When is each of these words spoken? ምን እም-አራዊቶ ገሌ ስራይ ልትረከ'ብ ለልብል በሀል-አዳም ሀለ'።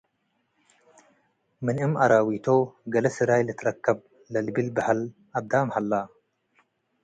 ምን 1.63 1.77
እም-አራዊቶ 1.85 2.47
ገሌ 2.93 3.05
ስራይ 3.17 3.41
ልትረከ'ብ 3.47 3.97
ለልብል 4.31 4.67
በሀል-አዳም 4.75 5.67
ሀለ'። 5.75 5.91